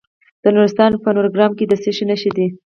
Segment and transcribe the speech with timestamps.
[0.43, 2.47] د نورستان په نورګرام کې د څه شي نښې دي؟